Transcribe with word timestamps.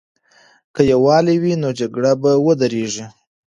که 0.73 0.81
یووالی 0.91 1.35
وي، 1.41 1.53
نو 1.61 1.69
جګړه 1.79 2.11
به 2.21 2.31
ودریږي. 2.45 3.05